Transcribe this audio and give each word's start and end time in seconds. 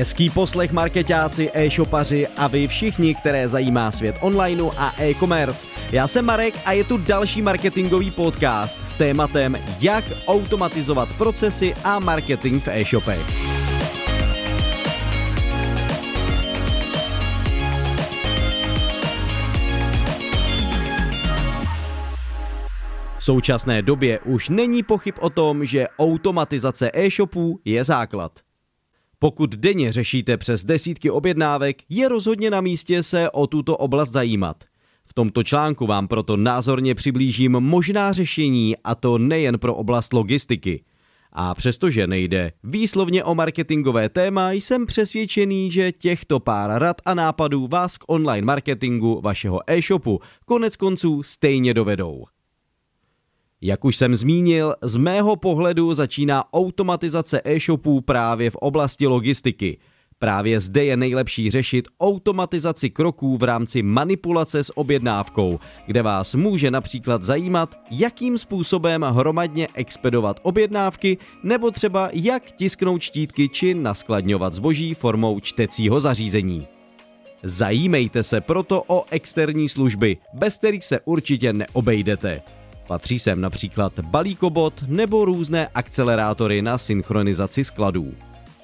Hezký 0.00 0.30
poslech 0.30 0.72
marketáci, 0.72 1.50
e-shopaři 1.54 2.26
a 2.26 2.46
vy 2.46 2.68
všichni, 2.68 3.14
které 3.14 3.48
zajímá 3.48 3.90
svět 3.90 4.16
onlineu 4.20 4.70
a 4.76 5.02
e-commerce. 5.02 5.66
Já 5.92 6.08
jsem 6.08 6.24
Marek 6.24 6.54
a 6.64 6.72
je 6.72 6.84
tu 6.84 6.98
další 6.98 7.42
marketingový 7.42 8.10
podcast 8.10 8.88
s 8.88 8.96
tématem 8.96 9.58
jak 9.80 10.04
automatizovat 10.26 11.08
procesy 11.18 11.74
a 11.84 11.98
marketing 11.98 12.62
v 12.62 12.68
e-shopech. 12.68 13.26
V 23.18 23.24
současné 23.24 23.82
době 23.82 24.20
už 24.20 24.48
není 24.48 24.82
pochyb 24.82 25.14
o 25.20 25.30
tom, 25.30 25.64
že 25.64 25.88
automatizace 25.98 26.90
e-shopů 26.94 27.60
je 27.64 27.84
základ. 27.84 28.32
Pokud 29.22 29.50
denně 29.50 29.92
řešíte 29.92 30.36
přes 30.36 30.64
desítky 30.64 31.10
objednávek, 31.10 31.76
je 31.88 32.08
rozhodně 32.08 32.50
na 32.50 32.60
místě 32.60 33.02
se 33.02 33.30
o 33.30 33.46
tuto 33.46 33.76
oblast 33.76 34.10
zajímat. 34.10 34.64
V 35.04 35.14
tomto 35.14 35.42
článku 35.42 35.86
vám 35.86 36.08
proto 36.08 36.36
názorně 36.36 36.94
přiblížím 36.94 37.52
možná 37.52 38.12
řešení, 38.12 38.76
a 38.84 38.94
to 38.94 39.18
nejen 39.18 39.58
pro 39.58 39.74
oblast 39.74 40.12
logistiky. 40.12 40.84
A 41.32 41.54
přestože 41.54 42.06
nejde 42.06 42.52
výslovně 42.64 43.24
o 43.24 43.34
marketingové 43.34 44.08
téma, 44.08 44.52
jsem 44.52 44.86
přesvědčený, 44.86 45.70
že 45.70 45.92
těchto 45.92 46.40
pár 46.40 46.80
rad 46.82 46.96
a 47.04 47.14
nápadů 47.14 47.68
vás 47.68 47.98
k 47.98 48.04
online 48.06 48.44
marketingu 48.44 49.20
vašeho 49.24 49.60
e-shopu 49.66 50.20
konec 50.44 50.76
konců 50.76 51.22
stejně 51.22 51.74
dovedou. 51.74 52.24
Jak 53.62 53.84
už 53.84 53.96
jsem 53.96 54.14
zmínil, 54.14 54.74
z 54.82 54.96
mého 54.96 55.36
pohledu 55.36 55.94
začíná 55.94 56.44
automatizace 56.52 57.40
e-shopů 57.44 58.00
právě 58.00 58.50
v 58.50 58.56
oblasti 58.56 59.06
logistiky. 59.06 59.78
Právě 60.18 60.60
zde 60.60 60.84
je 60.84 60.96
nejlepší 60.96 61.50
řešit 61.50 61.88
automatizaci 62.00 62.90
kroků 62.90 63.36
v 63.36 63.42
rámci 63.42 63.82
manipulace 63.82 64.64
s 64.64 64.78
objednávkou, 64.78 65.60
kde 65.86 66.02
vás 66.02 66.34
může 66.34 66.70
například 66.70 67.22
zajímat, 67.22 67.78
jakým 67.90 68.38
způsobem 68.38 69.02
hromadně 69.02 69.68
expedovat 69.74 70.40
objednávky 70.42 71.18
nebo 71.42 71.70
třeba 71.70 72.08
jak 72.12 72.52
tisknout 72.52 73.02
štítky 73.02 73.48
či 73.48 73.74
naskladňovat 73.74 74.54
zboží 74.54 74.94
formou 74.94 75.40
čtecího 75.40 76.00
zařízení. 76.00 76.66
Zajímejte 77.42 78.22
se 78.22 78.40
proto 78.40 78.82
o 78.86 79.04
externí 79.10 79.68
služby, 79.68 80.16
bez 80.32 80.56
kterých 80.56 80.84
se 80.84 81.00
určitě 81.00 81.52
neobejdete. 81.52 82.42
Patří 82.90 83.18
sem 83.18 83.40
například 83.40 84.00
balíkobot 84.00 84.84
nebo 84.86 85.24
různé 85.24 85.68
akcelerátory 85.74 86.62
na 86.62 86.78
synchronizaci 86.78 87.64
skladů. 87.64 88.14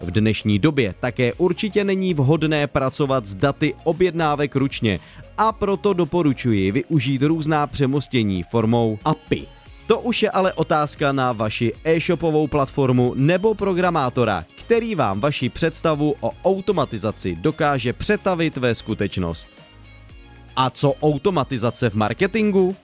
V 0.00 0.10
dnešní 0.10 0.58
době 0.58 0.94
také 1.00 1.32
určitě 1.32 1.84
není 1.84 2.14
vhodné 2.14 2.66
pracovat 2.66 3.26
s 3.26 3.34
daty 3.34 3.74
objednávek 3.84 4.56
ručně 4.56 4.98
a 5.36 5.52
proto 5.52 5.92
doporučuji 5.92 6.72
využít 6.72 7.22
různá 7.22 7.66
přemostění 7.66 8.42
formou 8.42 8.98
API. 9.04 9.46
To 9.86 10.00
už 10.00 10.22
je 10.22 10.30
ale 10.30 10.52
otázka 10.52 11.12
na 11.12 11.32
vaši 11.32 11.72
e-shopovou 11.84 12.46
platformu 12.46 13.14
nebo 13.16 13.54
programátora, 13.54 14.44
který 14.58 14.94
vám 14.94 15.20
vaši 15.20 15.48
představu 15.48 16.14
o 16.20 16.30
automatizaci 16.44 17.36
dokáže 17.36 17.92
přetavit 17.92 18.56
ve 18.56 18.74
skutečnost. 18.74 19.48
A 20.56 20.70
co 20.70 20.94
automatizace 21.02 21.90
v 21.90 21.94
marketingu? 21.94 22.76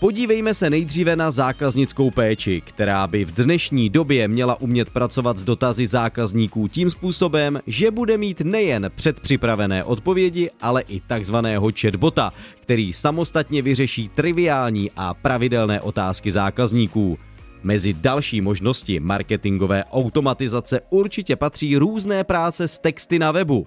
Podívejme 0.00 0.54
se 0.54 0.70
nejdříve 0.70 1.16
na 1.16 1.30
zákaznickou 1.30 2.10
péči, 2.10 2.60
která 2.60 3.06
by 3.06 3.24
v 3.24 3.34
dnešní 3.34 3.90
době 3.90 4.28
měla 4.28 4.60
umět 4.60 4.90
pracovat 4.90 5.38
s 5.38 5.44
dotazy 5.44 5.86
zákazníků 5.86 6.68
tím 6.68 6.90
způsobem, 6.90 7.60
že 7.66 7.90
bude 7.90 8.16
mít 8.16 8.40
nejen 8.40 8.90
předpřipravené 8.94 9.84
odpovědi, 9.84 10.50
ale 10.60 10.82
i 10.82 11.00
takzvaného 11.00 11.70
chatbota, 11.80 12.32
který 12.60 12.92
samostatně 12.92 13.62
vyřeší 13.62 14.08
triviální 14.08 14.90
a 14.96 15.14
pravidelné 15.14 15.80
otázky 15.80 16.32
zákazníků. 16.32 17.18
Mezi 17.62 17.92
další 17.92 18.40
možnosti 18.40 19.00
marketingové 19.00 19.84
automatizace 19.84 20.80
určitě 20.90 21.36
patří 21.36 21.76
různé 21.76 22.24
práce 22.24 22.68
s 22.68 22.78
texty 22.78 23.18
na 23.18 23.32
webu, 23.32 23.66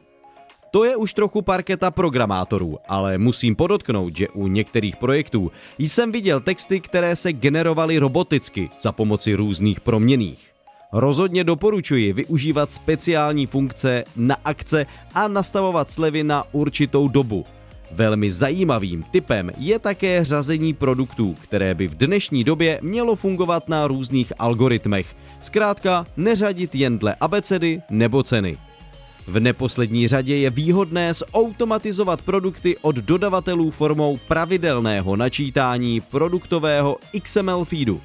to 0.73 0.83
je 0.83 0.95
už 0.95 1.13
trochu 1.13 1.41
parketa 1.41 1.91
programátorů, 1.91 2.77
ale 2.87 3.17
musím 3.17 3.55
podotknout, 3.55 4.17
že 4.17 4.29
u 4.29 4.47
některých 4.47 4.95
projektů 4.95 5.51
jsem 5.79 6.11
viděl 6.11 6.39
texty, 6.39 6.79
které 6.79 7.15
se 7.15 7.33
generovaly 7.33 7.97
roboticky 7.97 8.69
za 8.81 8.91
pomoci 8.91 9.33
různých 9.35 9.81
proměných. 9.81 10.51
Rozhodně 10.93 11.43
doporučuji 11.43 12.13
využívat 12.13 12.71
speciální 12.71 13.45
funkce 13.45 14.03
na 14.15 14.35
akce 14.45 14.85
a 15.13 15.27
nastavovat 15.27 15.89
slevy 15.89 16.23
na 16.23 16.43
určitou 16.51 17.07
dobu. 17.07 17.45
Velmi 17.91 18.31
zajímavým 18.31 19.03
typem 19.03 19.51
je 19.57 19.79
také 19.79 20.25
řazení 20.25 20.73
produktů, 20.73 21.35
které 21.41 21.75
by 21.75 21.87
v 21.87 21.95
dnešní 21.95 22.43
době 22.43 22.79
mělo 22.81 23.15
fungovat 23.15 23.69
na 23.69 23.87
různých 23.87 24.33
algoritmech. 24.39 25.15
Zkrátka 25.41 26.05
neřadit 26.17 26.75
jen 26.75 26.99
dle 26.99 27.15
abecedy 27.19 27.81
nebo 27.89 28.23
ceny. 28.23 28.57
V 29.27 29.39
neposlední 29.39 30.07
řadě 30.07 30.35
je 30.35 30.49
výhodné 30.49 31.13
zautomatizovat 31.13 32.21
produkty 32.21 32.77
od 32.81 32.95
dodavatelů 32.95 33.71
formou 33.71 34.19
pravidelného 34.27 35.15
načítání 35.15 36.01
produktového 36.01 36.97
XML 37.23 37.65
feedu. 37.65 38.01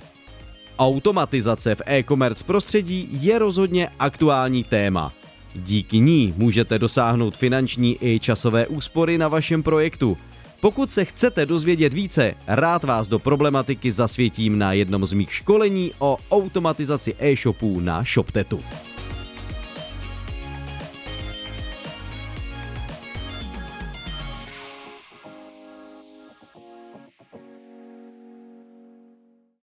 Automatizace 0.78 1.74
v 1.74 1.82
e-commerce 1.86 2.44
prostředí 2.44 3.08
je 3.12 3.38
rozhodně 3.38 3.88
aktuální 3.98 4.64
téma. 4.64 5.12
Díky 5.54 5.98
ní 5.98 6.34
můžete 6.36 6.78
dosáhnout 6.78 7.36
finanční 7.36 7.98
i 8.00 8.20
časové 8.20 8.66
úspory 8.66 9.18
na 9.18 9.28
vašem 9.28 9.62
projektu. 9.62 10.16
Pokud 10.60 10.92
se 10.92 11.04
chcete 11.04 11.46
dozvědět 11.46 11.94
více, 11.94 12.34
rád 12.46 12.84
vás 12.84 13.08
do 13.08 13.18
problematiky 13.18 13.92
zasvětím 13.92 14.58
na 14.58 14.72
jednom 14.72 15.06
z 15.06 15.12
mých 15.12 15.32
školení 15.32 15.92
o 15.98 16.16
automatizaci 16.30 17.14
e-shopů 17.18 17.80
na 17.80 18.04
ShopTetu. 18.04 18.60